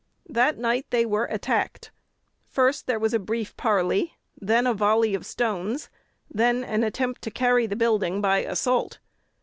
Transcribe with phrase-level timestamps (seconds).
[0.27, 1.91] That night they were attacked.
[2.47, 5.91] First there was a brief parley, then a volley of stones,
[6.27, 8.97] then an attempt to carry the building by assault.